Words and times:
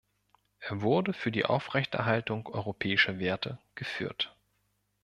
Er 0.57 0.81
wurde 0.81 1.13
für 1.13 1.31
die 1.31 1.45
Aufrechterhaltung 1.45 2.47
europäischer 2.47 3.19
Werte 3.19 3.59
geführt. 3.75 4.35